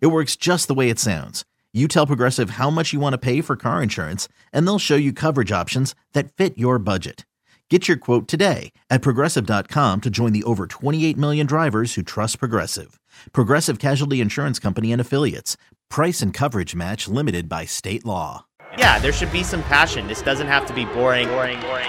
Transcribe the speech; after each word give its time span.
It 0.00 0.08
works 0.08 0.36
just 0.36 0.68
the 0.68 0.74
way 0.74 0.88
it 0.90 0.98
sounds. 0.98 1.44
You 1.72 1.86
tell 1.86 2.06
Progressive 2.06 2.50
how 2.50 2.70
much 2.70 2.94
you 2.94 3.00
want 3.00 3.12
to 3.12 3.18
pay 3.18 3.42
for 3.42 3.54
car 3.54 3.82
insurance, 3.82 4.26
and 4.52 4.66
they'll 4.66 4.78
show 4.78 4.96
you 4.96 5.12
coverage 5.12 5.52
options 5.52 5.94
that 6.14 6.32
fit 6.32 6.56
your 6.56 6.78
budget. 6.78 7.26
Get 7.68 7.86
your 7.86 7.98
quote 7.98 8.26
today 8.26 8.72
at 8.88 9.02
progressive.com 9.02 10.00
to 10.00 10.08
join 10.08 10.32
the 10.32 10.42
over 10.44 10.66
28 10.66 11.18
million 11.18 11.46
drivers 11.46 11.94
who 11.94 12.02
trust 12.02 12.38
Progressive. 12.38 12.98
Progressive 13.32 13.78
Casualty 13.78 14.22
Insurance 14.22 14.58
Company 14.58 14.90
and 14.90 15.00
Affiliates. 15.00 15.58
Price 15.90 16.22
and 16.22 16.32
coverage 16.32 16.74
match 16.74 17.06
limited 17.08 17.46
by 17.46 17.66
state 17.66 18.06
law. 18.06 18.46
Yeah, 18.78 18.98
there 18.98 19.12
should 19.12 19.32
be 19.32 19.42
some 19.42 19.62
passion. 19.64 20.06
This 20.06 20.22
doesn't 20.22 20.46
have 20.46 20.64
to 20.66 20.72
be 20.72 20.86
boring, 20.86 21.28
boring, 21.28 21.60
boring. 21.60 21.88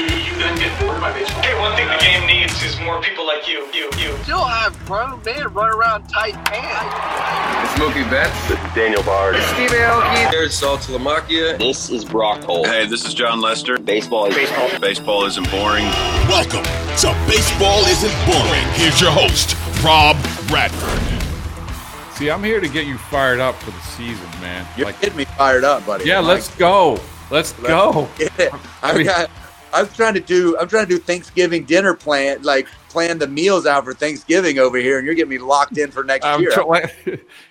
Hey, 0.00 1.58
one 1.60 1.76
thing 1.76 1.86
the 1.88 1.98
game 2.00 2.26
needs 2.26 2.62
is 2.62 2.78
more 2.80 3.02
people 3.02 3.26
like 3.26 3.46
you. 3.46 3.66
You, 3.74 3.90
you. 3.98 4.16
Still 4.22 4.44
have 4.44 4.78
grown 4.86 5.22
men 5.24 5.52
run 5.52 5.70
around 5.74 6.08
tight 6.08 6.34
pants. 6.46 7.74
Smokey 7.76 8.04
Betts. 8.04 8.74
Daniel 8.74 9.02
Bard. 9.02 9.36
Steve 9.54 9.70
Aoki. 9.70 10.30
There's 10.30 10.58
Saltalamacchia. 10.58 11.58
This 11.58 11.90
is 11.90 12.04
Brock 12.04 12.42
Holt. 12.44 12.66
Hey, 12.66 12.86
this 12.86 13.04
is 13.06 13.12
Jon 13.12 13.40
Lester. 13.42 13.78
Baseball 13.78 14.26
is 14.26 14.34
baseball. 14.34 14.80
Baseball 14.80 15.24
isn't 15.26 15.50
boring. 15.50 15.84
Welcome 16.28 16.64
to 16.64 17.14
Baseball 17.28 17.84
Isn't 17.84 18.26
Boring. 18.26 18.66
Here's 18.74 19.00
your 19.00 19.10
host, 19.10 19.54
Rob 19.84 20.16
Bradford. 20.48 20.98
See, 22.16 22.30
I'm 22.30 22.42
here 22.42 22.60
to 22.60 22.68
get 22.68 22.86
you 22.86 22.96
fired 22.96 23.40
up 23.40 23.54
for 23.56 23.70
the 23.70 23.80
season, 23.80 24.28
man. 24.40 24.66
You're 24.76 24.86
Like- 24.86 25.00
getting 25.00 25.16
me 25.18 25.24
fired 25.26 25.64
up, 25.64 25.84
buddy. 25.86 26.04
yeah, 26.06 26.18
I'm 26.18 26.26
let's 26.26 26.48
like, 26.50 26.58
go. 26.58 27.00
Let's 27.30 27.52
go. 27.52 28.08
get 28.18 28.32
it. 28.38 28.52
I 28.82 28.92
I 28.92 28.96
mean- 28.96 29.06
got. 29.06 29.30
I'm 29.72 29.88
trying 29.88 30.14
to 30.14 30.20
do. 30.20 30.56
I'm 30.58 30.68
trying 30.68 30.86
to 30.86 30.88
do 30.88 30.98
Thanksgiving 30.98 31.64
dinner 31.64 31.94
plan, 31.94 32.42
like 32.42 32.66
plan 32.88 33.18
the 33.18 33.28
meals 33.28 33.66
out 33.66 33.84
for 33.84 33.94
Thanksgiving 33.94 34.58
over 34.58 34.78
here, 34.78 34.98
and 34.98 35.06
you're 35.06 35.14
getting 35.14 35.30
me 35.30 35.38
locked 35.38 35.78
in 35.78 35.90
for 35.90 36.04
next 36.04 36.24
I'm 36.24 36.40
year. 36.40 36.50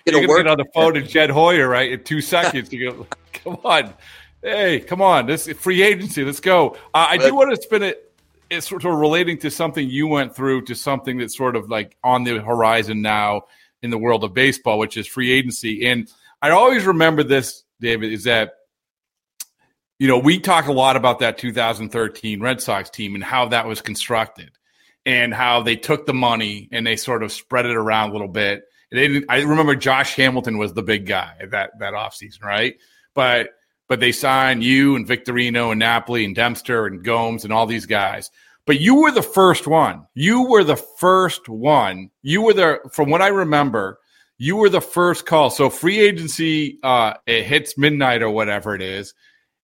you're 0.06 0.28
work- 0.28 0.38
get 0.38 0.46
on 0.46 0.58
the 0.58 0.66
phone 0.74 0.94
to 0.94 1.02
Jed 1.06 1.30
Hoyer, 1.30 1.68
right? 1.68 1.92
In 1.92 2.04
two 2.04 2.20
seconds, 2.20 2.72
you 2.72 2.90
go, 2.90 3.06
come 3.32 3.58
on, 3.64 3.94
hey, 4.42 4.80
come 4.80 5.02
on, 5.02 5.26
this 5.26 5.46
is 5.46 5.56
free 5.56 5.82
agency. 5.82 6.24
Let's 6.24 6.40
go. 6.40 6.76
Uh, 6.94 7.06
I 7.10 7.16
do 7.16 7.34
want 7.34 7.54
to 7.54 7.60
spin 7.60 7.82
it. 7.82 8.12
It's 8.50 8.68
sort 8.68 8.84
of 8.84 8.94
relating 8.94 9.38
to 9.38 9.50
something 9.50 9.88
you 9.88 10.08
went 10.08 10.34
through 10.34 10.62
to 10.62 10.74
something 10.74 11.18
that's 11.18 11.36
sort 11.36 11.54
of 11.54 11.70
like 11.70 11.96
on 12.02 12.24
the 12.24 12.40
horizon 12.40 13.00
now 13.00 13.42
in 13.82 13.90
the 13.90 13.98
world 13.98 14.24
of 14.24 14.34
baseball, 14.34 14.78
which 14.78 14.96
is 14.96 15.06
free 15.06 15.30
agency. 15.30 15.86
And 15.86 16.10
I 16.42 16.50
always 16.50 16.84
remember 16.84 17.22
this, 17.22 17.62
David, 17.80 18.12
is 18.12 18.24
that 18.24 18.54
you 20.00 20.08
know, 20.08 20.18
we 20.18 20.40
talk 20.40 20.66
a 20.66 20.72
lot 20.72 20.96
about 20.96 21.18
that 21.18 21.36
2013 21.36 22.40
Red 22.40 22.62
Sox 22.62 22.88
team 22.88 23.14
and 23.14 23.22
how 23.22 23.48
that 23.48 23.66
was 23.66 23.82
constructed 23.82 24.50
and 25.04 25.32
how 25.34 25.62
they 25.62 25.76
took 25.76 26.06
the 26.06 26.14
money 26.14 26.70
and 26.72 26.86
they 26.86 26.96
sort 26.96 27.22
of 27.22 27.30
spread 27.30 27.66
it 27.66 27.76
around 27.76 28.08
a 28.08 28.12
little 28.14 28.26
bit. 28.26 28.62
I 28.92 29.42
remember 29.42 29.76
Josh 29.76 30.16
Hamilton 30.16 30.56
was 30.56 30.72
the 30.72 30.82
big 30.82 31.04
guy 31.06 31.34
that 31.50 31.72
that 31.80 31.92
offseason, 31.92 32.42
right? 32.42 32.76
But 33.14 33.50
but 33.88 34.00
they 34.00 34.10
signed 34.10 34.64
you 34.64 34.96
and 34.96 35.06
Victorino 35.06 35.70
and 35.70 35.78
Napoli 35.78 36.24
and 36.24 36.34
Dempster 36.34 36.86
and 36.86 37.04
Gomes 37.04 37.44
and 37.44 37.52
all 37.52 37.66
these 37.66 37.86
guys. 37.86 38.30
But 38.64 38.80
you 38.80 39.02
were 39.02 39.10
the 39.10 39.22
first 39.22 39.66
one. 39.66 40.06
You 40.14 40.48
were 40.48 40.64
the 40.64 40.76
first 40.76 41.46
one. 41.46 42.10
You 42.22 42.40
were 42.40 42.54
the 42.54 42.80
from 42.90 43.10
what 43.10 43.20
I 43.20 43.28
remember, 43.28 43.98
you 44.38 44.56
were 44.56 44.70
the 44.70 44.80
first 44.80 45.26
call. 45.26 45.50
So 45.50 45.68
free 45.68 46.00
agency 46.00 46.78
uh 46.82 47.14
it 47.26 47.44
hits 47.44 47.76
midnight 47.76 48.22
or 48.22 48.30
whatever 48.30 48.74
it 48.74 48.80
is 48.80 49.12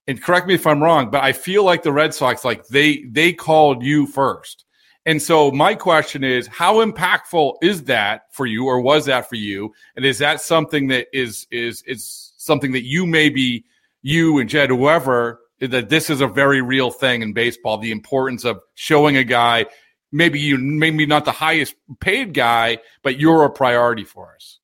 and 0.07 0.23
correct 0.23 0.47
me 0.47 0.55
if 0.55 0.67
I'm 0.67 0.83
wrong, 0.83 1.11
but 1.11 1.23
I 1.23 1.33
feel 1.33 1.65
like 1.65 1.83
the 1.83 1.93
Red 1.93 2.15
Sox, 2.15 2.45
like 2.45 2.67
they 2.69 3.05
they 3.11 3.33
called 3.33 3.83
you 3.83 4.07
first. 4.07 4.65
And 5.05 5.23
so 5.23 5.53
my 5.53 5.75
question 5.75 6.25
is, 6.25 6.49
how 6.49 6.85
impactful 6.85 7.55
is 7.63 7.85
that 7.85 8.23
for 8.33 8.45
you, 8.45 8.67
or 8.67 8.81
was 8.81 9.07
that 9.07 9.29
for 9.29 9.37
you? 9.37 9.73
And 9.95 10.05
is 10.05 10.19
that 10.19 10.41
something 10.41 10.89
that 10.89 11.07
is 11.13 11.47
is 11.51 11.83
is 11.87 12.33
something 12.37 12.73
that 12.73 12.85
you 12.85 13.07
maybe 13.07 13.65
you 14.03 14.39
and 14.39 14.49
Jed, 14.49 14.71
whoever, 14.71 15.41
that 15.61 15.89
this 15.89 16.11
is 16.11 16.21
a 16.21 16.27
very 16.27 16.61
real 16.61 16.91
thing 16.91 17.23
in 17.23 17.33
baseball, 17.33 17.79
the 17.79 17.91
importance 17.91 18.45
of 18.45 18.61
showing 18.75 19.17
a 19.17 19.25
guy, 19.25 19.67
maybe 20.13 20.41
you 20.41 20.59
maybe 20.59 21.07
not 21.07 21.25
the 21.25 21.33
highest 21.33 21.75
paid 22.01 22.35
guy, 22.35 22.79
but 23.03 23.19
you're 23.19 23.45
a 23.45 23.51
priority 23.51 24.05
for 24.05 24.35
us. 24.35 24.59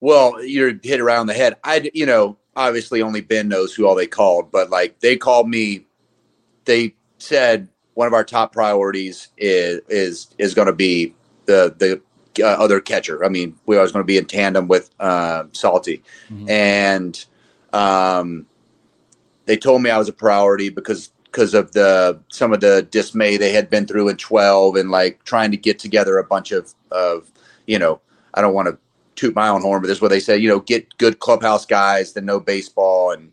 Well, 0.00 0.42
you're 0.42 0.72
hit 0.82 1.00
around 1.00 1.28
the 1.28 1.34
head. 1.34 1.56
I, 1.62 1.90
you 1.94 2.06
know, 2.06 2.38
obviously 2.56 3.02
only 3.02 3.20
Ben 3.20 3.48
knows 3.48 3.74
who 3.74 3.86
all 3.86 3.94
they 3.94 4.06
called, 4.06 4.50
but 4.50 4.70
like 4.70 5.00
they 5.00 5.16
called 5.16 5.48
me. 5.48 5.86
They 6.64 6.94
said 7.18 7.68
one 7.94 8.06
of 8.06 8.14
our 8.14 8.24
top 8.24 8.52
priorities 8.52 9.28
is 9.36 9.80
is 9.88 10.28
is 10.38 10.54
going 10.54 10.66
to 10.66 10.72
be 10.72 11.14
the 11.46 11.74
the 11.78 12.00
uh, 12.44 12.48
other 12.48 12.80
catcher. 12.80 13.24
I 13.24 13.28
mean, 13.28 13.56
we 13.66 13.76
always 13.76 13.92
going 13.92 14.02
to 14.02 14.06
be 14.06 14.18
in 14.18 14.26
tandem 14.26 14.68
with 14.68 14.90
uh, 15.00 15.44
Salty, 15.52 16.02
and 16.48 17.24
um, 17.72 18.46
they 19.46 19.56
told 19.56 19.82
me 19.82 19.90
I 19.90 19.98
was 19.98 20.08
a 20.08 20.12
priority 20.12 20.68
because 20.68 21.10
because 21.24 21.54
of 21.54 21.72
the 21.72 22.20
some 22.28 22.52
of 22.52 22.60
the 22.60 22.86
dismay 22.90 23.36
they 23.36 23.52
had 23.52 23.70
been 23.70 23.86
through 23.86 24.08
in 24.08 24.16
12 24.16 24.76
and 24.76 24.90
like 24.90 25.24
trying 25.24 25.50
to 25.50 25.56
get 25.56 25.78
together 25.78 26.18
a 26.18 26.24
bunch 26.24 26.52
of 26.52 26.74
of 26.90 27.30
you 27.66 27.78
know 27.78 28.00
I 28.34 28.42
don't 28.42 28.54
want 28.54 28.68
to 28.68 28.78
toot 29.22 29.36
my 29.36 29.46
own 29.46 29.62
horn 29.62 29.80
but 29.80 29.86
this 29.86 29.98
is 29.98 30.02
what 30.02 30.10
they 30.10 30.18
say, 30.18 30.36
you 30.36 30.48
know 30.48 30.58
get 30.58 30.98
good 30.98 31.20
clubhouse 31.20 31.64
guys 31.64 32.12
that 32.12 32.24
know 32.24 32.40
baseball 32.40 33.12
and 33.12 33.30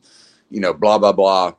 you 0.51 0.59
know 0.59 0.71
blah 0.71 0.99
blah 0.99 1.11
blah. 1.11 1.51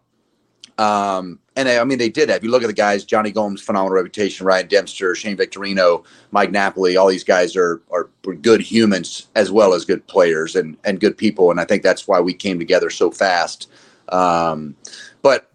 Um 0.78 1.40
and 1.56 1.68
I 1.68 1.82
mean 1.82 1.98
they 1.98 2.08
did 2.08 2.28
that. 2.28 2.36
If 2.36 2.44
you 2.44 2.50
look 2.52 2.62
at 2.62 2.68
the 2.68 2.72
guys 2.72 3.04
Johnny 3.04 3.32
Gomes 3.32 3.60
phenomenal 3.60 3.96
reputation 3.96 4.46
Ryan 4.46 4.68
Dempster 4.68 5.16
Shane 5.16 5.36
Victorino 5.36 6.04
Mike 6.30 6.52
Napoli 6.52 6.96
all 6.96 7.08
these 7.08 7.24
guys 7.24 7.56
are 7.56 7.82
are 7.90 8.08
good 8.40 8.60
humans 8.60 9.26
as 9.34 9.50
well 9.50 9.74
as 9.74 9.84
good 9.84 10.06
players 10.06 10.54
and 10.54 10.76
and 10.84 11.00
good 11.00 11.18
people. 11.18 11.50
And 11.50 11.58
I 11.58 11.64
think 11.64 11.82
that's 11.82 12.06
why 12.06 12.20
we 12.20 12.32
came 12.32 12.60
together 12.60 12.88
so 12.88 13.10
fast. 13.10 13.68
Um 14.10 14.76
but 15.22 15.50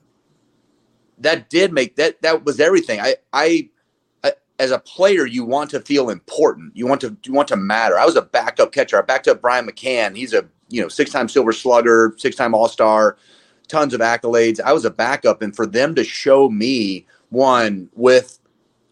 that 1.19 1.49
did 1.49 1.71
make 1.71 1.95
that 1.95 2.21
that 2.23 2.43
was 2.43 2.59
everything. 2.59 2.99
I, 2.99 3.15
I 3.31 3.45
I 3.45 3.69
as 4.59 4.71
a 4.71 4.79
player 4.79 5.25
you 5.25 5.43
want 5.43 5.69
to 5.71 5.81
feel 5.81 6.09
important. 6.09 6.75
You 6.75 6.87
want 6.87 7.01
to 7.01 7.15
you 7.25 7.33
want 7.33 7.47
to 7.49 7.57
matter. 7.57 7.97
I 7.97 8.05
was 8.05 8.15
a 8.15 8.21
backup 8.21 8.71
catcher. 8.71 8.97
I 8.97 9.01
backed 9.01 9.27
up 9.27 9.41
Brian 9.41 9.67
McCann. 9.67 10.15
He's 10.15 10.33
a 10.33 10.45
you 10.69 10.81
know 10.81 10.87
six-time 10.87 11.29
silver 11.29 11.51
slugger, 11.51 12.13
six-time 12.17 12.53
all-star, 12.53 13.17
tons 13.67 13.93
of 13.93 14.01
accolades. 14.01 14.59
I 14.61 14.73
was 14.73 14.85
a 14.85 14.91
backup 14.91 15.41
and 15.41 15.55
for 15.55 15.65
them 15.65 15.95
to 15.95 16.03
show 16.03 16.49
me 16.49 17.05
one 17.29 17.89
with 17.93 18.39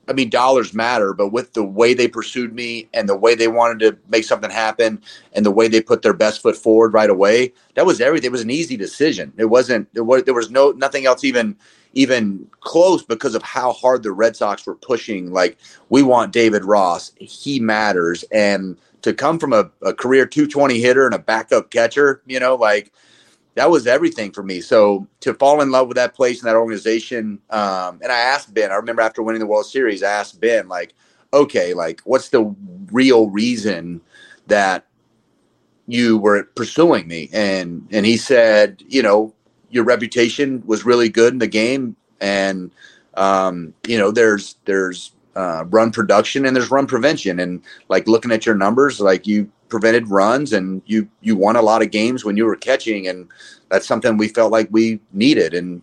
I 0.07 0.11
mean, 0.11 0.29
dollars 0.29 0.73
matter, 0.73 1.13
but 1.13 1.29
with 1.29 1.53
the 1.53 1.63
way 1.63 1.93
they 1.93 2.09
pursued 2.09 2.53
me 2.53 2.89
and 2.93 3.07
the 3.07 3.15
way 3.15 3.35
they 3.35 3.47
wanted 3.47 3.79
to 3.79 3.97
make 4.09 4.25
something 4.25 4.49
happen 4.49 5.01
and 5.31 5.45
the 5.45 5.51
way 5.51 5.69
they 5.69 5.79
put 5.79 6.01
their 6.01 6.13
best 6.13 6.41
foot 6.41 6.57
forward 6.57 6.93
right 6.93 7.09
away, 7.09 7.53
that 7.75 7.85
was 7.85 8.01
everything. 8.01 8.27
It 8.27 8.31
was 8.33 8.41
an 8.41 8.49
easy 8.49 8.75
decision. 8.75 9.31
It 9.37 9.45
wasn't, 9.45 9.93
there 9.93 10.03
was, 10.03 10.23
there 10.23 10.33
was 10.33 10.51
no, 10.51 10.71
nothing 10.71 11.05
else 11.05 11.23
even, 11.23 11.55
even 11.93 12.47
close 12.61 13.03
because 13.03 13.35
of 13.35 13.43
how 13.43 13.73
hard 13.73 14.03
the 14.03 14.11
Red 14.11 14.35
Sox 14.35 14.65
were 14.65 14.75
pushing. 14.75 15.31
Like, 15.31 15.57
we 15.89 16.03
want 16.03 16.33
David 16.33 16.65
Ross. 16.65 17.11
He 17.17 17.59
matters. 17.59 18.23
And 18.31 18.77
to 19.01 19.13
come 19.13 19.39
from 19.39 19.53
a, 19.53 19.69
a 19.81 19.93
career 19.93 20.25
220 20.25 20.79
hitter 20.79 21.05
and 21.05 21.15
a 21.15 21.19
backup 21.19 21.69
catcher, 21.69 22.21
you 22.25 22.39
know, 22.39 22.55
like, 22.55 22.91
that 23.55 23.69
was 23.69 23.85
everything 23.85 24.31
for 24.31 24.41
me. 24.41 24.61
So 24.61 25.07
to 25.19 25.33
fall 25.35 25.61
in 25.61 25.69
love 25.69 25.87
with 25.87 25.95
that 25.97 26.15
place 26.15 26.41
and 26.41 26.49
that 26.49 26.55
organization, 26.55 27.39
um, 27.51 27.99
and 28.01 28.11
I 28.11 28.17
asked 28.17 28.53
Ben. 28.53 28.71
I 28.71 28.75
remember 28.75 29.03
after 29.03 29.21
winning 29.21 29.39
the 29.41 29.45
World 29.45 29.67
Series, 29.67 30.01
I 30.01 30.11
asked 30.11 30.41
Ben, 30.41 30.67
like, 30.67 30.93
okay, 31.33 31.73
like, 31.75 32.01
what's 32.03 32.29
the 32.29 32.55
real 32.91 33.29
reason 33.29 34.01
that 34.47 34.87
you 35.87 36.17
were 36.17 36.43
pursuing 36.55 37.07
me 37.07 37.29
and 37.33 37.87
and 37.91 38.05
he 38.05 38.15
said 38.15 38.81
you 38.87 39.01
know 39.01 39.33
your 39.73 39.83
reputation 39.83 40.63
was 40.65 40.85
really 40.85 41.09
good 41.09 41.33
in 41.33 41.39
the 41.39 41.47
game. 41.47 41.95
And 42.21 42.71
um, 43.15 43.73
you 43.87 43.97
know 43.97 44.11
there's 44.11 44.55
there's 44.65 45.11
uh, 45.35 45.65
run 45.69 45.91
production 45.91 46.45
and 46.45 46.55
there's 46.55 46.71
run 46.71 46.85
prevention. 46.85 47.39
And 47.39 47.61
like 47.89 48.07
looking 48.07 48.31
at 48.31 48.45
your 48.45 48.55
numbers 48.55 48.99
like 48.99 49.27
you 49.27 49.51
prevented 49.67 50.07
runs 50.09 50.53
and 50.53 50.81
you 50.85 51.09
you 51.21 51.35
won 51.35 51.55
a 51.55 51.61
lot 51.61 51.81
of 51.81 51.91
games 51.91 52.23
when 52.23 52.37
you 52.37 52.45
were 52.45 52.55
catching. 52.55 53.07
And 53.07 53.27
that's 53.69 53.87
something 53.87 54.15
we 54.15 54.27
felt 54.27 54.51
like 54.51 54.69
we 54.71 54.99
needed. 55.11 55.53
And 55.53 55.81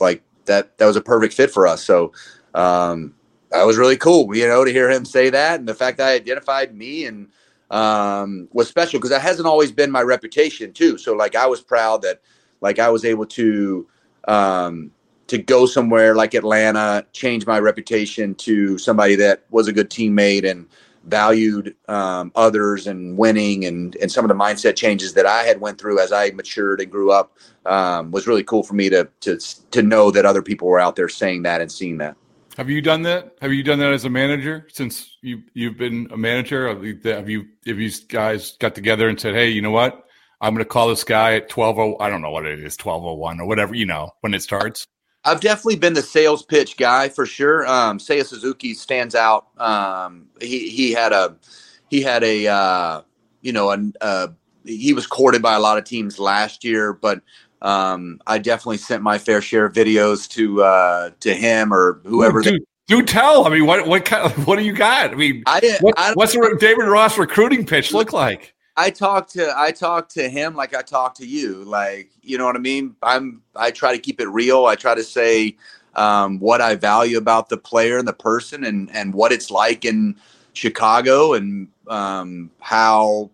like 0.00 0.22
that 0.46 0.76
that 0.78 0.86
was 0.86 0.96
a 0.96 1.02
perfect 1.02 1.34
fit 1.34 1.50
for 1.50 1.66
us. 1.66 1.84
So 1.84 2.12
um, 2.54 3.14
that 3.50 3.64
was 3.64 3.76
really 3.76 3.96
cool 3.96 4.34
you 4.34 4.48
know 4.48 4.64
to 4.64 4.72
hear 4.72 4.90
him 4.90 5.04
say 5.04 5.30
that. 5.30 5.60
And 5.60 5.68
the 5.68 5.74
fact 5.74 5.98
that 5.98 6.08
I 6.08 6.14
identified 6.14 6.74
me 6.74 7.04
and 7.04 7.28
um, 7.70 8.48
was 8.52 8.68
special 8.68 8.98
because 8.98 9.10
that 9.10 9.22
hasn't 9.22 9.46
always 9.46 9.72
been 9.72 9.90
my 9.90 10.02
reputation 10.02 10.72
too. 10.72 10.98
So 10.98 11.14
like 11.14 11.34
I 11.34 11.46
was 11.46 11.60
proud 11.60 12.02
that 12.02 12.20
like 12.60 12.78
I 12.78 12.90
was 12.90 13.04
able 13.04 13.26
to 13.26 13.86
um, 14.28 14.90
to 15.28 15.38
go 15.38 15.66
somewhere 15.66 16.14
like 16.14 16.34
Atlanta, 16.34 17.04
change 17.12 17.46
my 17.46 17.58
reputation 17.58 18.34
to 18.36 18.78
somebody 18.78 19.16
that 19.16 19.44
was 19.50 19.68
a 19.68 19.72
good 19.72 19.90
teammate 19.90 20.48
and 20.48 20.66
valued 21.04 21.74
um, 21.88 22.32
others 22.34 22.86
and 22.86 23.16
winning 23.16 23.64
and 23.64 23.94
and 23.96 24.10
some 24.10 24.24
of 24.24 24.28
the 24.28 24.34
mindset 24.34 24.76
changes 24.76 25.14
that 25.14 25.24
I 25.24 25.44
had 25.44 25.60
went 25.60 25.80
through 25.80 26.00
as 26.00 26.12
I 26.12 26.30
matured 26.30 26.80
and 26.80 26.90
grew 26.90 27.12
up 27.12 27.36
um, 27.64 28.10
was 28.10 28.26
really 28.26 28.42
cool 28.42 28.62
for 28.62 28.74
me 28.74 28.90
to 28.90 29.08
to 29.20 29.38
to 29.70 29.82
know 29.82 30.10
that 30.10 30.26
other 30.26 30.42
people 30.42 30.68
were 30.68 30.80
out 30.80 30.96
there 30.96 31.08
saying 31.08 31.42
that 31.42 31.60
and 31.60 31.70
seeing 31.70 31.98
that. 31.98 32.16
Have 32.56 32.70
you 32.70 32.80
done 32.80 33.02
that? 33.02 33.36
Have 33.42 33.52
you 33.52 33.62
done 33.62 33.78
that 33.80 33.92
as 33.92 34.04
a 34.04 34.10
manager 34.10 34.66
since 34.72 35.16
you 35.20 35.42
you've 35.52 35.76
been 35.76 36.08
a 36.10 36.16
manager? 36.16 36.68
Have 36.68 36.84
you 36.84 36.98
have 37.04 37.28
you, 37.78 37.90
guys 38.08 38.56
got 38.58 38.74
together 38.74 39.08
and 39.08 39.20
said, 39.20 39.34
"Hey, 39.34 39.50
you 39.50 39.62
know 39.62 39.70
what? 39.70 40.05
I'm 40.40 40.54
going 40.54 40.64
to 40.64 40.68
call 40.68 40.88
this 40.88 41.04
guy 41.04 41.36
at 41.36 41.48
12 41.48 42.00
I 42.00 42.08
don't 42.08 42.22
know 42.22 42.30
what 42.30 42.46
it 42.46 42.58
is, 42.58 42.76
1201 42.76 43.40
or 43.40 43.46
whatever, 43.46 43.74
you 43.74 43.86
know, 43.86 44.10
when 44.20 44.34
it 44.34 44.42
starts." 44.42 44.86
I've 45.26 45.40
definitely 45.40 45.76
been 45.76 45.94
the 45.94 46.02
sales 46.02 46.44
pitch 46.44 46.76
guy 46.76 47.08
for 47.08 47.26
sure. 47.26 47.66
Um, 47.66 47.98
Seiya 47.98 48.24
Suzuki 48.24 48.74
stands 48.74 49.16
out. 49.16 49.48
Um, 49.58 50.28
he 50.40 50.68
he 50.70 50.92
had 50.92 51.12
a 51.12 51.36
he 51.90 52.00
had 52.00 52.22
a 52.22 52.46
uh, 52.46 53.02
you 53.42 53.52
know 53.52 53.72
a, 53.72 53.92
uh, 54.00 54.28
he 54.64 54.92
was 54.92 55.06
courted 55.06 55.42
by 55.42 55.54
a 55.54 55.60
lot 55.60 55.78
of 55.78 55.84
teams 55.84 56.20
last 56.20 56.64
year, 56.64 56.92
but 56.92 57.22
um, 57.60 58.20
I 58.26 58.38
definitely 58.38 58.76
sent 58.76 59.02
my 59.02 59.18
fair 59.18 59.40
share 59.40 59.66
of 59.66 59.72
videos 59.72 60.28
to 60.30 60.62
uh, 60.62 61.10
to 61.20 61.34
him 61.34 61.72
or 61.72 62.00
whoever. 62.04 62.40
Dude, 62.40 62.62
do 62.86 63.02
tell. 63.02 63.46
I 63.46 63.50
mean, 63.50 63.66
what 63.66 63.86
what 63.88 64.04
kind 64.04 64.24
of, 64.24 64.46
what 64.46 64.58
do 64.60 64.64
you 64.64 64.72
got? 64.72 65.10
I 65.10 65.14
mean, 65.16 65.42
I. 65.46 65.78
What, 65.80 65.94
I 65.98 66.14
what's 66.14 66.32
the 66.34 66.56
David 66.60 66.84
Ross 66.84 67.18
recruiting 67.18 67.66
pitch 67.66 67.92
look 67.92 68.12
like? 68.12 68.54
I 68.76 68.90
talk 68.90 69.28
to 69.30 69.52
I 69.56 69.72
talked 69.72 70.10
to 70.12 70.28
him 70.28 70.54
like 70.54 70.74
I 70.74 70.82
talk 70.82 71.14
to 71.16 71.26
you, 71.26 71.64
like 71.64 72.10
you 72.22 72.36
know 72.36 72.44
what 72.44 72.56
I 72.56 72.60
mean. 72.60 72.94
I'm 73.02 73.42
I 73.54 73.70
try 73.70 73.92
to 73.92 73.98
keep 73.98 74.20
it 74.20 74.28
real. 74.28 74.66
I 74.66 74.74
try 74.76 74.94
to 74.94 75.04
say 75.04 75.56
um, 75.94 76.38
what 76.40 76.60
I 76.60 76.74
value 76.74 77.16
about 77.16 77.48
the 77.48 77.56
player 77.56 77.98
and 77.98 78.06
the 78.06 78.12
person, 78.12 78.64
and 78.64 78.90
and 78.94 79.14
what 79.14 79.32
it's 79.32 79.50
like 79.50 79.84
in 79.84 80.16
Chicago, 80.52 81.32
and 81.32 81.68
um, 81.88 82.50
how 82.60 83.30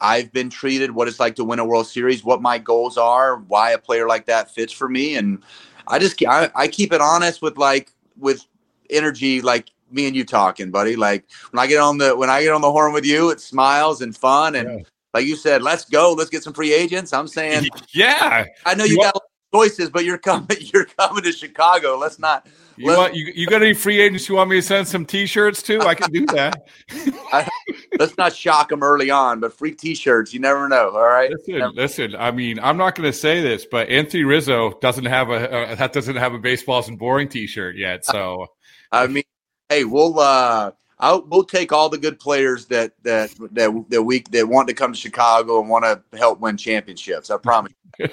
I've 0.00 0.32
been 0.32 0.48
treated, 0.48 0.90
what 0.92 1.06
it's 1.06 1.20
like 1.20 1.36
to 1.36 1.44
win 1.44 1.58
a 1.58 1.64
World 1.64 1.86
Series, 1.86 2.24
what 2.24 2.40
my 2.40 2.58
goals 2.58 2.96
are, 2.96 3.36
why 3.36 3.72
a 3.72 3.78
player 3.78 4.08
like 4.08 4.26
that 4.26 4.50
fits 4.54 4.72
for 4.72 4.88
me, 4.88 5.16
and 5.16 5.42
I 5.86 5.98
just 5.98 6.22
I, 6.26 6.50
I 6.54 6.66
keep 6.66 6.94
it 6.94 7.02
honest 7.02 7.42
with 7.42 7.58
like 7.58 7.92
with 8.18 8.46
energy, 8.88 9.42
like 9.42 9.70
me 9.92 10.06
and 10.06 10.16
you 10.16 10.24
talking, 10.24 10.70
buddy. 10.70 10.96
Like 10.96 11.24
when 11.50 11.62
I 11.62 11.66
get 11.66 11.78
on 11.78 11.98
the 11.98 12.16
when 12.16 12.30
I 12.30 12.42
get 12.42 12.52
on 12.52 12.60
the 12.60 12.70
horn 12.70 12.92
with 12.92 13.04
you, 13.04 13.30
it's 13.30 13.44
smiles 13.44 14.02
and 14.02 14.16
fun, 14.16 14.54
and 14.54 14.80
yeah. 14.80 14.84
like 15.14 15.26
you 15.26 15.36
said, 15.36 15.62
let's 15.62 15.84
go, 15.84 16.12
let's 16.12 16.30
get 16.30 16.42
some 16.42 16.52
free 16.52 16.72
agents. 16.72 17.12
I'm 17.12 17.28
saying, 17.28 17.68
yeah, 17.94 18.46
I 18.64 18.74
know 18.74 18.84
you, 18.84 18.94
you 18.94 19.00
got 19.00 19.20
choices, 19.54 19.90
but 19.90 20.04
you're 20.04 20.18
coming, 20.18 20.48
you're 20.60 20.86
coming 20.86 21.22
to 21.24 21.32
Chicago. 21.32 21.96
Let's 21.98 22.18
not 22.18 22.46
you 22.76 22.96
want 22.96 23.14
you, 23.14 23.32
you 23.34 23.46
got 23.46 23.62
any 23.62 23.74
free 23.74 24.00
agents 24.00 24.28
you 24.28 24.36
want 24.36 24.50
me 24.50 24.56
to 24.56 24.62
send 24.62 24.88
some 24.88 25.04
T-shirts 25.04 25.62
to? 25.64 25.80
I 25.80 25.94
can 25.94 26.10
do 26.10 26.26
that. 26.34 26.66
I, 27.32 27.48
let's 27.98 28.16
not 28.16 28.34
shock 28.34 28.68
them 28.68 28.82
early 28.82 29.10
on, 29.10 29.40
but 29.40 29.52
free 29.52 29.72
T-shirts, 29.72 30.32
you 30.32 30.40
never 30.40 30.68
know. 30.68 30.90
All 30.90 31.04
right. 31.04 31.30
Listen, 31.30 31.58
never. 31.58 31.72
listen. 31.72 32.16
I 32.16 32.30
mean, 32.30 32.58
I'm 32.60 32.76
not 32.76 32.94
going 32.94 33.10
to 33.10 33.16
say 33.16 33.40
this, 33.40 33.66
but 33.70 33.88
Anthony 33.88 34.24
Rizzo 34.24 34.78
doesn't 34.80 35.04
have 35.04 35.30
a 35.30 35.52
uh, 35.52 35.74
that 35.76 35.92
doesn't 35.92 36.16
have 36.16 36.34
a 36.34 36.38
Baseball 36.38 36.80
Isn't 36.80 36.96
Boring 36.96 37.28
T-shirt 37.28 37.76
yet. 37.76 38.04
So, 38.04 38.46
I 38.90 39.06
mean, 39.06 39.24
hey, 39.72 39.84
we'll 39.84 40.18
uh, 40.18 40.72
I'll, 40.98 41.22
we'll 41.22 41.44
take 41.44 41.72
all 41.72 41.88
the 41.88 41.98
good 41.98 42.18
players 42.18 42.66
that 42.66 42.92
that 43.02 43.30
that 43.52 43.84
that 43.88 44.02
we 44.02 44.20
that 44.30 44.48
want 44.48 44.68
to 44.68 44.74
come 44.74 44.92
to 44.92 44.98
Chicago 44.98 45.60
and 45.60 45.68
want 45.68 45.84
to 45.84 46.02
help 46.16 46.40
win 46.40 46.56
championships. 46.56 47.30
I 47.30 47.38
promise. 47.38 47.72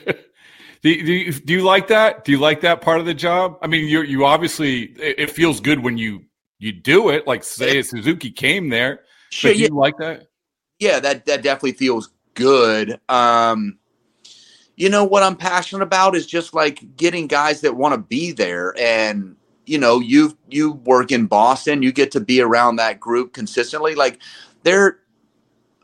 Do, 0.81 0.95
do, 0.95 1.11
you, 1.11 1.33
do 1.33 1.51
you 1.51 1.61
like 1.61 1.89
that? 1.89 2.23
Do 2.23 2.31
you 2.31 2.38
like 2.38 2.61
that 2.61 2.79
part 2.79 3.01
of 3.01 3.06
the 3.06 3.13
job? 3.13 3.57
I 3.61 3.67
mean, 3.67 3.85
you 3.89 4.01
you 4.01 4.23
obviously 4.23 4.83
it, 4.83 5.19
it 5.19 5.29
feels 5.29 5.59
good 5.59 5.83
when 5.83 5.97
you 5.97 6.23
you 6.57 6.71
do 6.71 7.09
it. 7.09 7.27
Like 7.27 7.44
say 7.44 7.81
Suzuki 7.81 8.31
came 8.31 8.69
there. 8.69 9.01
Sure, 9.29 9.51
yeah. 9.51 9.67
you 9.67 9.75
like 9.75 9.97
that? 9.97 10.27
Yeah, 10.79 11.01
that 11.01 11.25
that 11.25 11.44
definitely 11.44 11.73
feels 11.73 12.13
good. 12.33 12.97
Um, 13.09 13.77
you 14.77 14.88
know 14.88 15.03
what 15.03 15.21
I'm 15.21 15.35
passionate 15.35 15.83
about 15.83 16.15
is 16.15 16.25
just 16.25 16.53
like 16.53 16.95
getting 16.95 17.27
guys 17.27 17.59
that 17.59 17.75
want 17.75 17.94
to 17.94 17.97
be 17.97 18.31
there 18.31 18.73
and 18.79 19.35
you 19.69 19.77
know 19.77 20.00
you 20.00 20.38
you 20.50 20.71
work 20.71 21.12
in 21.12 21.25
Boston 21.25 21.83
you 21.83 21.92
get 21.92 22.12
to 22.12 22.19
be 22.19 22.42
around 22.42 22.77
that 22.77 23.00
group 23.00 23.33
consistently 23.33 23.95
like 23.95 24.19
they're 24.63 25.00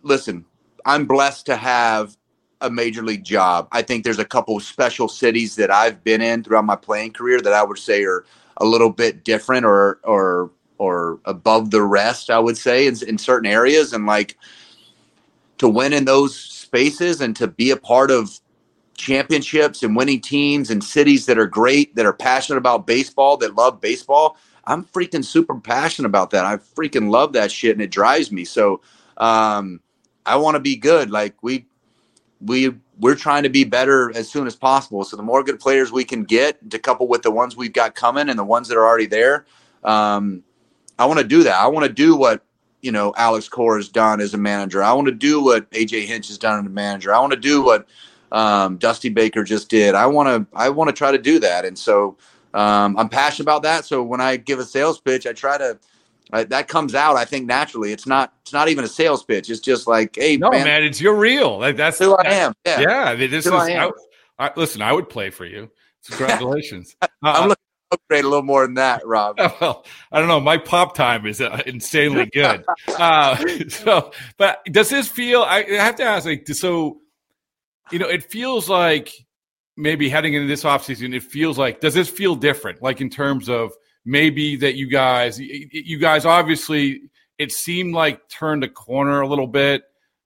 listen 0.01 0.45
I'm 0.85 1.05
blessed 1.05 1.47
to 1.47 1.55
have 1.55 2.15
a 2.61 2.69
major 2.69 3.01
league 3.01 3.23
job. 3.23 3.67
I 3.71 3.81
think 3.81 4.03
there's 4.03 4.19
a 4.19 4.25
couple 4.25 4.55
of 4.55 4.63
special 4.63 5.07
cities 5.07 5.55
that 5.55 5.71
I've 5.71 6.03
been 6.03 6.21
in 6.21 6.43
throughout 6.43 6.65
my 6.65 6.75
playing 6.75 7.13
career 7.13 7.41
that 7.41 7.53
I 7.53 7.63
would 7.63 7.77
say 7.77 8.03
are 8.03 8.25
a 8.57 8.65
little 8.65 8.89
bit 8.89 9.23
different 9.23 9.65
or 9.65 9.99
or 10.03 10.51
or 10.77 11.19
above 11.25 11.71
the 11.71 11.81
rest. 11.81 12.29
I 12.29 12.39
would 12.39 12.57
say 12.57 12.87
in, 12.87 12.95
in 13.07 13.17
certain 13.17 13.49
areas, 13.49 13.93
and 13.93 14.05
like 14.05 14.37
to 15.57 15.67
win 15.67 15.93
in 15.93 16.05
those 16.05 16.37
spaces 16.37 17.21
and 17.21 17.35
to 17.35 17.47
be 17.47 17.71
a 17.71 17.77
part 17.77 18.11
of 18.11 18.39
championships 18.97 19.83
and 19.83 19.95
winning 19.95 20.21
teams 20.21 20.71
and 20.71 20.83
cities 20.83 21.25
that 21.25 21.37
are 21.37 21.47
great, 21.47 21.95
that 21.95 22.05
are 22.05 22.13
passionate 22.13 22.57
about 22.57 22.87
baseball, 22.87 23.37
that 23.37 23.55
love 23.55 23.81
baseball. 23.81 24.37
I'm 24.65 24.83
freaking 24.83 25.23
super 25.23 25.59
passionate 25.59 26.07
about 26.07 26.31
that. 26.31 26.45
I 26.45 26.57
freaking 26.57 27.09
love 27.09 27.33
that 27.33 27.51
shit, 27.51 27.73
and 27.73 27.81
it 27.81 27.91
drives 27.91 28.31
me. 28.31 28.45
So 28.45 28.81
um, 29.17 29.79
I 30.25 30.37
want 30.37 30.55
to 30.55 30.59
be 30.59 30.75
good. 30.75 31.11
Like 31.11 31.35
we 31.43 31.65
we 32.41 32.73
we're 32.99 33.15
trying 33.15 33.43
to 33.43 33.49
be 33.49 33.63
better 33.63 34.15
as 34.15 34.29
soon 34.29 34.47
as 34.47 34.55
possible. 34.55 35.03
So 35.03 35.17
the 35.17 35.23
more 35.23 35.43
good 35.43 35.59
players 35.59 35.91
we 35.91 36.03
can 36.03 36.23
get 36.23 36.69
to 36.71 36.79
couple 36.79 37.07
with 37.07 37.21
the 37.21 37.31
ones 37.31 37.55
we've 37.55 37.73
got 37.73 37.95
coming 37.95 38.29
and 38.29 38.39
the 38.39 38.43
ones 38.43 38.67
that 38.69 38.77
are 38.77 38.85
already 38.85 39.05
there, 39.05 39.45
um, 39.83 40.43
I 40.97 41.05
want 41.05 41.19
to 41.19 41.25
do 41.25 41.43
that. 41.43 41.55
I 41.55 41.67
want 41.67 41.85
to 41.85 41.93
do 41.93 42.15
what 42.15 42.43
you 42.81 42.91
know 42.91 43.13
Alex 43.17 43.49
Cora 43.49 43.77
has 43.77 43.89
done 43.89 44.21
as 44.21 44.33
a 44.33 44.37
manager. 44.37 44.81
I 44.81 44.93
want 44.93 45.07
to 45.07 45.13
do 45.13 45.43
what 45.43 45.69
AJ 45.71 46.05
Hinch 46.05 46.27
has 46.29 46.37
done 46.37 46.59
as 46.59 46.65
a 46.65 46.69
manager. 46.69 47.13
I 47.13 47.19
want 47.19 47.33
to 47.33 47.39
do 47.39 47.61
what 47.61 47.87
um, 48.31 48.77
Dusty 48.77 49.09
Baker 49.09 49.43
just 49.43 49.69
did. 49.69 49.95
I 49.95 50.05
want 50.07 50.27
to 50.27 50.57
I 50.57 50.69
want 50.69 50.89
to 50.89 50.93
try 50.93 51.11
to 51.11 51.17
do 51.17 51.39
that. 51.39 51.65
And 51.65 51.77
so 51.77 52.17
um, 52.53 52.97
I'm 52.97 53.09
passionate 53.09 53.45
about 53.45 53.63
that. 53.63 53.85
So 53.85 54.03
when 54.03 54.21
I 54.21 54.37
give 54.37 54.59
a 54.59 54.65
sales 54.65 54.99
pitch, 54.99 55.27
I 55.27 55.33
try 55.33 55.57
to 55.57 55.79
uh, 56.33 56.43
that 56.45 56.67
comes 56.67 56.95
out, 56.95 57.15
I 57.15 57.25
think, 57.25 57.45
naturally. 57.45 57.91
It's 57.91 58.07
not. 58.07 58.33
It's 58.41 58.53
not 58.53 58.67
even 58.67 58.83
a 58.83 58.87
sales 58.87 59.23
pitch. 59.23 59.49
It's 59.49 59.59
just 59.59 59.87
like, 59.87 60.15
hey, 60.15 60.37
no, 60.37 60.49
man, 60.49 60.65
man 60.65 60.83
it's 60.83 60.99
you're 60.99 61.15
real. 61.15 61.59
Like, 61.59 61.77
that's 61.77 61.99
who 61.99 62.15
I 62.15 62.27
am. 62.29 62.53
Yeah, 62.65 62.79
yeah. 62.81 63.15
This 63.15 63.45
is. 63.45 63.51
I, 63.51 63.91
I, 64.39 64.51
listen, 64.55 64.81
I 64.81 64.91
would 64.91 65.09
play 65.09 65.29
for 65.29 65.45
you. 65.45 65.69
Congratulations. 66.07 66.95
Uh, 67.23 67.31
I'm 67.37 67.49
looking 67.49 67.55
to 67.91 67.95
upgrade 67.95 68.23
a 68.23 68.27
little 68.27 68.43
more 68.43 68.65
than 68.65 68.75
that, 68.75 69.05
Rob. 69.05 69.39
Well, 69.61 69.85
I 70.11 70.19
don't 70.19 70.27
know. 70.27 70.39
My 70.39 70.57
pop 70.57 70.93
time 70.95 71.25
is 71.25 71.41
uh, 71.41 71.61
insanely 71.65 72.27
good. 72.27 72.63
uh, 72.99 73.43
so, 73.67 74.11
but 74.37 74.63
does 74.65 74.89
this 74.89 75.07
feel? 75.07 75.41
I 75.41 75.63
have 75.63 75.95
to 75.95 76.03
ask. 76.03 76.25
Like, 76.25 76.47
so, 76.49 77.01
you 77.91 77.99
know, 77.99 78.07
it 78.07 78.23
feels 78.23 78.69
like 78.69 79.13
maybe 79.77 80.09
heading 80.09 80.33
into 80.33 80.47
this 80.47 80.63
offseason, 80.63 81.13
it 81.13 81.23
feels 81.23 81.57
like. 81.57 81.81
Does 81.81 81.93
this 81.93 82.09
feel 82.09 82.35
different? 82.35 82.81
Like 82.81 83.01
in 83.01 83.09
terms 83.09 83.49
of 83.49 83.73
maybe 84.05 84.55
that 84.55 84.75
you 84.75 84.87
guys 84.87 85.39
you 85.39 85.97
guys 85.97 86.25
obviously 86.25 87.01
it 87.39 87.51
seemed 87.51 87.93
like 87.93 88.27
turned 88.29 88.63
a 88.63 88.69
corner 88.69 89.21
a 89.21 89.27
little 89.27 89.47
bit 89.47 89.83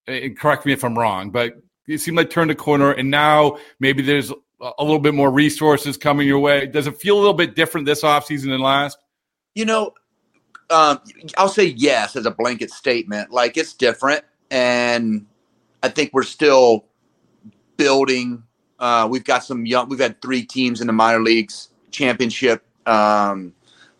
and 0.08 0.38
correct 0.38 0.66
me 0.66 0.74
if 0.74 0.84
i'm 0.84 1.00
wrong 1.00 1.32
but 1.32 1.54
it 1.88 2.00
seemed 2.00 2.18
like 2.18 2.30
turned 2.30 2.52
a 2.52 2.56
corner 2.56 2.92
and 2.92 3.10
now 3.10 3.58
maybe 3.80 4.04
there's 4.04 4.32
a 4.32 4.84
little 4.84 5.00
bit 5.00 5.14
more 5.14 5.32
resources 5.32 5.96
coming 5.96 6.28
your 6.28 6.40
way 6.40 6.68
does 6.68 6.88
it 6.88 6.98
feel 6.98 7.16
a 7.16 7.20
little 7.22 7.34
bit 7.34 7.56
different 7.56 7.86
this 7.86 8.04
offseason 8.04 8.50
than 8.50 8.60
last 8.60 8.98
you 9.56 9.66
know 9.66 9.94
um, 10.70 11.00
i'll 11.38 11.50
say 11.50 11.66
yes 11.66 12.16
as 12.18 12.26
a 12.26 12.32
blanket 12.32 12.70
statement 12.70 13.32
like 13.32 13.56
it's 13.56 13.74
different 13.74 14.24
and 14.52 15.26
i 15.82 15.88
think 15.88 16.12
we're 16.12 16.22
still 16.22 16.86
building 17.80 18.44
uh, 18.80 19.08
we've 19.10 19.24
got 19.24 19.44
some 19.44 19.66
young 19.66 19.90
we've 19.90 20.00
had 20.00 20.22
three 20.22 20.44
teams 20.44 20.82
in 20.82 20.88
the 20.88 20.94
minor 20.94 21.22
leagues 21.22 21.70
championship 21.92 22.64
um, 22.86 23.54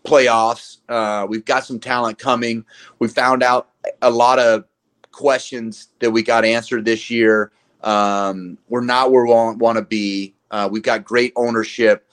playoffs. 0.04 0.78
Uh, 0.88 1.26
we've 1.28 1.44
got 1.44 1.64
some 1.64 1.78
talent 1.78 2.18
coming. 2.18 2.64
We 2.98 3.08
found 3.08 3.42
out 3.42 3.70
a 4.02 4.10
lot 4.10 4.38
of 4.38 4.64
questions 5.12 5.88
that 6.00 6.10
we 6.10 6.22
got 6.22 6.44
answered 6.44 6.84
this 6.84 7.10
year. 7.10 7.52
Um, 7.82 8.58
we're 8.68 8.82
not 8.82 9.10
where 9.10 9.24
we 9.24 9.30
want, 9.30 9.76
to 9.76 9.82
be. 9.82 10.34
Uh, 10.50 10.68
we've 10.70 10.82
got 10.82 11.04
great 11.04 11.32
ownership, 11.36 12.06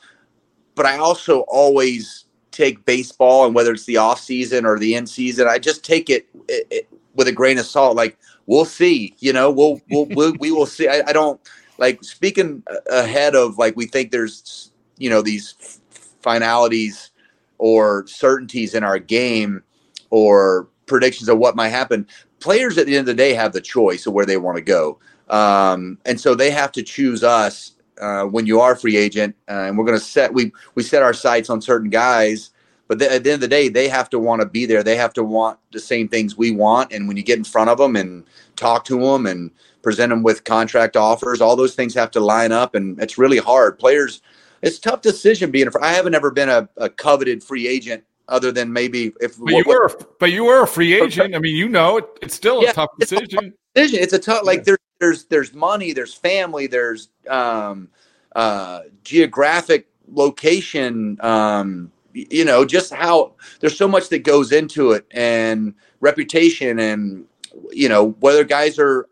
but 0.75 0.85
I 0.85 0.97
also 0.97 1.41
always 1.41 2.25
take 2.51 2.85
baseball 2.85 3.45
and 3.45 3.53
whether 3.53 3.71
it's 3.71 3.85
the 3.85 3.97
off 3.97 4.19
season 4.19 4.65
or 4.65 4.79
the 4.79 4.95
in 4.95 5.05
season, 5.05 5.47
I 5.47 5.59
just 5.59 5.83
take 5.83 6.09
it, 6.09 6.27
it, 6.47 6.67
it 6.69 6.89
with 7.15 7.27
a 7.27 7.31
grain 7.31 7.57
of 7.57 7.65
salt. 7.65 7.95
Like 7.95 8.17
we'll 8.47 8.65
see, 8.65 9.13
you 9.19 9.31
know, 9.31 9.51
we'll, 9.51 9.79
we'll, 9.91 10.07
we'll 10.11 10.33
we 10.39 10.51
will 10.51 10.65
see. 10.65 10.87
I, 10.87 11.03
I, 11.07 11.13
don't 11.13 11.39
like 11.77 12.03
speaking 12.03 12.63
ahead 12.89 13.35
of 13.35 13.57
like, 13.57 13.75
we 13.75 13.85
think 13.85 14.11
there's, 14.11 14.71
you 14.97 15.09
know, 15.09 15.21
these 15.21 15.79
finalities 16.21 17.11
or 17.59 18.05
certainties 18.07 18.73
in 18.73 18.83
our 18.83 18.97
game 18.97 19.63
or 20.09 20.67
predictions 20.87 21.29
of 21.29 21.37
what 21.37 21.55
might 21.55 21.69
happen. 21.69 22.07
Players 22.39 22.77
at 22.77 22.85
the 22.85 22.95
end 22.95 23.01
of 23.01 23.05
the 23.07 23.13
day 23.13 23.33
have 23.33 23.53
the 23.53 23.61
choice 23.61 24.07
of 24.07 24.13
where 24.13 24.25
they 24.25 24.37
want 24.37 24.57
to 24.57 24.61
go. 24.61 24.99
Um, 25.29 25.97
and 26.05 26.19
so 26.19 26.35
they 26.35 26.51
have 26.51 26.71
to 26.73 26.83
choose 26.83 27.23
us 27.23 27.73
uh, 27.99 28.23
when 28.23 28.45
you 28.45 28.61
are 28.61 28.73
a 28.73 28.77
free 28.77 28.95
agent. 28.95 29.35
Uh, 29.49 29.65
and 29.65 29.77
we're 29.77 29.85
going 29.85 29.97
to 29.97 30.03
set, 30.03 30.33
we, 30.33 30.51
we 30.75 30.83
set 30.83 31.03
our 31.03 31.13
sights 31.13 31.49
on 31.49 31.61
certain 31.61 31.89
guys, 31.89 32.51
but 32.87 33.01
at 33.01 33.23
the 33.23 33.31
end 33.31 33.35
of 33.35 33.41
the 33.41 33.47
day, 33.47 33.69
they 33.69 33.89
have 33.89 34.09
to 34.11 34.19
want 34.19 34.41
to 34.41 34.47
be 34.47 34.65
there. 34.65 34.83
They 34.83 34.95
have 34.95 35.13
to 35.13 35.23
want 35.23 35.59
the 35.71 35.79
same 35.79 36.07
things 36.07 36.37
we 36.37 36.51
want. 36.51 36.93
And 36.93 37.07
when 37.07 37.17
you 37.17 37.23
get 37.23 37.37
in 37.37 37.43
front 37.43 37.69
of 37.69 37.77
them 37.77 37.95
and 37.95 38.23
talk 38.55 38.85
to 38.85 38.99
them 38.99 39.25
and 39.25 39.51
present 39.81 40.09
them 40.09 40.23
with 40.23 40.45
contract 40.45 40.95
offers, 40.95 41.41
all 41.41 41.55
those 41.55 41.75
things 41.75 41.93
have 41.95 42.11
to 42.11 42.19
line 42.19 42.51
up. 42.51 42.75
And 42.75 42.99
it's 43.01 43.17
really 43.17 43.37
hard. 43.37 43.77
Players, 43.77 44.21
it's 44.61 44.79
tough 44.79 45.01
decision 45.01 45.51
being. 45.51 45.67
I 45.81 45.93
haven't 45.93 46.15
ever 46.15 46.31
been 46.31 46.49
a, 46.49 46.69
a 46.77 46.89
coveted 46.89 47.43
free 47.43 47.67
agent 47.67 48.03
other 48.29 48.51
than 48.51 48.71
maybe 48.71 49.13
if. 49.19 49.37
But 49.37 49.49
you 49.49 49.55
what, 49.57 49.67
were, 49.67 49.99
but 50.19 50.31
you 50.31 50.45
were 50.45 50.63
a 50.63 50.67
free 50.67 51.01
agent. 51.01 51.35
I 51.35 51.39
mean, 51.39 51.55
you 51.55 51.67
know, 51.67 51.97
it, 51.97 52.05
it's 52.21 52.35
still 52.35 52.63
yeah, 52.63 52.71
a 52.71 52.73
tough 52.73 52.89
decision. 52.99 53.23
It's 53.23 53.33
a 53.33 53.35
tough 53.35 53.53
decision. 53.75 53.99
It's 54.01 54.13
a 54.13 54.19
tough. 54.19 54.45
Like 54.45 54.63
there's 54.63 54.77
there's 54.99 55.25
there's 55.25 55.53
money, 55.53 55.93
there's 55.93 56.13
family, 56.13 56.67
there's 56.67 57.09
um, 57.29 57.89
uh, 58.35 58.81
geographic 59.03 59.87
location. 60.09 61.17
Um, 61.21 61.91
you 62.29 62.45
know, 62.45 62.65
just 62.65 62.93
how 62.93 63.33
there's 63.59 63.77
so 63.77 63.87
much 63.87 64.09
that 64.09 64.19
goes 64.19 64.51
into 64.51 64.91
it, 64.91 65.05
and 65.11 65.73
reputation, 65.99 66.79
and 66.79 67.25
you 67.71 67.89
know 67.89 68.11
whether 68.19 68.43
guys 68.43 68.79
are 68.79 69.07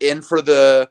in 0.00 0.22
for 0.22 0.40
the 0.40 0.88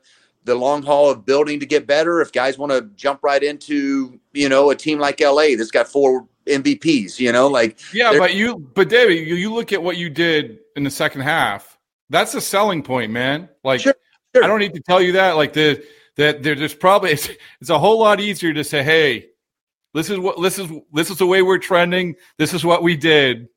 the 0.48 0.56
long 0.56 0.82
haul 0.82 1.12
of 1.12 1.26
building 1.26 1.60
to 1.60 1.66
get 1.66 1.86
better. 1.86 2.22
If 2.22 2.32
guys 2.32 2.58
want 2.58 2.72
to 2.72 2.90
jump 2.96 3.20
right 3.22 3.44
into, 3.44 4.20
you 4.34 4.50
know, 4.50 4.72
a 4.72 4.76
team 4.76 4.98
like 4.98 5.20
LA 5.20 5.56
that's 5.58 5.72
got 5.72 5.88
four 5.88 6.28
MVPs, 6.46 7.20
you 7.20 7.32
know, 7.32 7.48
like 7.48 7.80
yeah, 7.94 8.18
but 8.18 8.34
you, 8.34 8.58
but 8.74 8.90
David, 8.90 9.28
you, 9.28 9.36
you 9.36 9.54
look 9.54 9.74
at 9.74 9.84
what 9.84 9.98
you 9.98 10.10
did 10.10 10.60
in 10.76 10.84
the 10.84 10.90
second 10.90 11.22
half. 11.22 11.78
That's 12.10 12.34
a 12.34 12.42
selling 12.42 12.82
point, 12.82 13.12
man. 13.12 13.50
Like 13.64 13.82
sure, 13.82 13.96
sure. 14.34 14.44
I 14.44 14.48
don't 14.48 14.60
need 14.60 14.74
to 14.74 14.82
tell 14.82 15.02
you 15.02 15.12
that. 15.14 15.36
Like 15.36 15.54
the 15.54 15.84
that 16.16 16.42
there's 16.44 16.74
probably 16.74 17.12
it's, 17.12 17.30
it's 17.62 17.70
a 17.70 17.78
whole 17.78 18.00
lot 18.00 18.20
easier 18.20 18.54
to 18.54 18.64
say, 18.64 18.84
hey, 18.84 19.28
this 19.94 20.10
is 20.10 20.20
what 20.20 20.42
this 20.42 20.60
is 20.60 20.70
this 20.94 21.10
is 21.10 21.18
the 21.18 21.26
way 21.26 21.42
we're 21.42 21.58
trending. 21.58 22.16
This 22.38 22.54
is 22.54 22.64
what 22.66 22.84
we 22.84 22.96
did. 22.96 23.50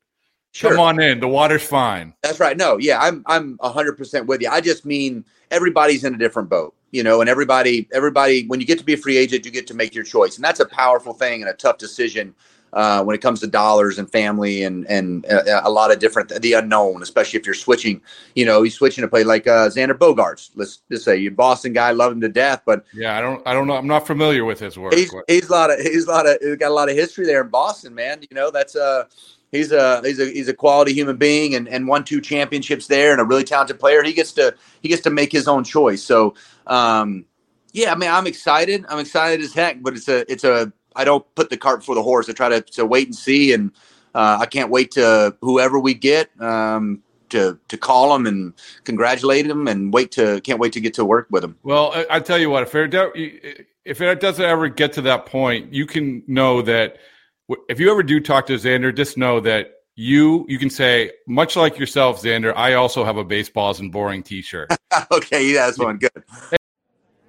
Sure. 0.53 0.71
Come 0.71 0.79
on 0.79 1.01
in. 1.01 1.19
The 1.19 1.27
water's 1.27 1.63
fine. 1.63 2.13
That's 2.23 2.39
right. 2.39 2.57
No, 2.57 2.77
yeah, 2.77 2.99
I'm 2.99 3.23
I'm 3.25 3.57
hundred 3.61 3.97
percent 3.97 4.27
with 4.27 4.41
you. 4.41 4.49
I 4.49 4.59
just 4.59 4.85
mean 4.85 5.23
everybody's 5.49 6.03
in 6.03 6.13
a 6.13 6.17
different 6.17 6.49
boat, 6.49 6.75
you 6.91 7.03
know, 7.03 7.21
and 7.21 7.29
everybody 7.29 7.87
everybody 7.93 8.45
when 8.47 8.59
you 8.59 8.65
get 8.65 8.77
to 8.79 8.83
be 8.83 8.93
a 8.93 8.97
free 8.97 9.17
agent, 9.17 9.45
you 9.45 9.51
get 9.51 9.67
to 9.67 9.73
make 9.73 9.95
your 9.95 10.03
choice, 10.03 10.35
and 10.35 10.43
that's 10.43 10.59
a 10.59 10.65
powerful 10.65 11.13
thing 11.13 11.41
and 11.41 11.49
a 11.49 11.53
tough 11.53 11.77
decision 11.77 12.35
uh, 12.73 13.03
when 13.03 13.15
it 13.15 13.21
comes 13.21 13.39
to 13.41 13.47
dollars 13.47 13.97
and 13.99 14.11
family 14.11 14.63
and 14.63 14.87
and 14.87 15.25
uh, 15.25 15.61
a 15.63 15.69
lot 15.69 15.91
of 15.91 15.99
different 15.99 16.29
the 16.41 16.53
unknown, 16.53 17.01
especially 17.01 17.39
if 17.39 17.45
you're 17.45 17.55
switching. 17.55 18.01
You 18.35 18.45
know, 18.45 18.63
he's 18.63 18.75
switching 18.75 19.01
to 19.01 19.07
play 19.07 19.23
like 19.23 19.47
uh, 19.47 19.69
Xander 19.69 19.93
Bogaerts. 19.93 20.51
Let's 20.55 20.81
just 20.89 21.05
say 21.05 21.17
you 21.17 21.31
Boston 21.31 21.73
guy, 21.73 21.91
love 21.91 22.11
him 22.11 22.21
to 22.21 22.29
death, 22.29 22.61
but 22.65 22.85
yeah, 22.93 23.17
I 23.17 23.21
don't 23.21 23.45
I 23.47 23.53
don't 23.53 23.67
know. 23.67 23.75
I'm 23.75 23.87
not 23.87 24.07
familiar 24.07 24.45
with 24.45 24.59
his 24.59 24.77
work. 24.77 24.93
He's, 24.93 25.13
he's 25.27 25.49
a 25.49 25.51
lot 25.51 25.71
of 25.71 25.79
he's 25.79 26.05
a 26.05 26.11
lot 26.11 26.27
of 26.27 26.37
he's 26.41 26.55
got 26.57 26.71
a 26.71 26.73
lot 26.73 26.89
of 26.89 26.95
history 26.95 27.25
there 27.25 27.41
in 27.41 27.49
Boston, 27.49 27.93
man. 27.93 28.21
You 28.21 28.35
know, 28.35 28.51
that's 28.51 28.75
uh 28.75 29.05
he's 29.51 29.71
a 29.71 30.01
he's 30.03 30.19
a 30.19 30.25
he's 30.25 30.47
a 30.47 30.53
quality 30.53 30.93
human 30.93 31.17
being 31.17 31.55
and, 31.55 31.67
and 31.67 31.87
won 31.87 32.03
two 32.03 32.21
championships 32.21 32.87
there 32.87 33.11
and 33.11 33.21
a 33.21 33.25
really 33.25 33.43
talented 33.43 33.79
player. 33.79 34.03
He 34.03 34.13
gets 34.13 34.31
to 34.33 34.55
he 34.81 34.89
gets 34.89 35.01
to 35.03 35.09
make 35.09 35.31
his 35.31 35.47
own 35.47 35.63
choice. 35.63 36.03
So 36.03 36.35
um, 36.67 37.25
yeah, 37.73 37.91
I 37.91 37.95
mean 37.95 38.09
I'm 38.09 38.27
excited. 38.27 38.85
I'm 38.89 38.99
excited 38.99 39.43
as 39.43 39.53
heck, 39.53 39.81
but 39.81 39.95
it's 39.95 40.07
a 40.07 40.31
it's 40.31 40.43
a 40.43 40.71
I 40.95 41.03
don't 41.03 41.25
put 41.35 41.49
the 41.49 41.57
cart 41.57 41.79
before 41.79 41.95
the 41.95 42.03
horse. 42.03 42.29
I 42.29 42.33
try 42.33 42.49
to, 42.49 42.61
to 42.61 42.85
wait 42.85 43.07
and 43.07 43.15
see, 43.15 43.53
and 43.53 43.71
uh, 44.13 44.37
I 44.41 44.45
can't 44.45 44.69
wait 44.69 44.91
to 44.91 45.35
whoever 45.41 45.79
we 45.79 45.93
get 45.93 46.29
um, 46.41 47.01
to 47.29 47.57
to 47.67 47.77
call 47.77 48.13
them 48.13 48.25
and 48.25 48.53
congratulate 48.83 49.47
them, 49.47 49.67
and 49.67 49.93
wait 49.93 50.11
to 50.11 50.41
can't 50.41 50.59
wait 50.59 50.73
to 50.73 50.81
get 50.81 50.93
to 50.95 51.05
work 51.05 51.27
with 51.29 51.41
them. 51.41 51.57
Well, 51.63 51.91
I, 51.93 52.05
I 52.11 52.19
tell 52.19 52.37
you 52.37 52.49
what, 52.49 52.63
if 52.63 52.75
it 52.75 53.67
if 53.85 54.01
it 54.01 54.19
doesn't 54.19 54.45
ever 54.45 54.69
get 54.69 54.93
to 54.93 55.01
that 55.03 55.25
point, 55.25 55.73
you 55.73 55.85
can 55.85 56.23
know 56.27 56.61
that 56.61 56.97
if 57.67 57.79
you 57.79 57.91
ever 57.91 58.03
do 58.03 58.19
talk 58.19 58.45
to 58.47 58.53
Xander, 58.53 58.95
just 58.95 59.17
know 59.17 59.39
that 59.41 59.81
you 59.95 60.45
you 60.47 60.57
can 60.57 60.69
say 60.69 61.11
much 61.27 61.55
like 61.55 61.77
yourself, 61.77 62.21
Xander. 62.21 62.53
I 62.55 62.73
also 62.73 63.03
have 63.03 63.17
a 63.17 63.23
Baseball 63.23 63.71
Isn't 63.71 63.91
Boring 63.91 64.23
T-shirt. 64.23 64.71
okay, 65.11 65.45
yeah, 65.51 65.65
that's 65.65 65.79
one 65.79 65.97
good. 65.97 66.11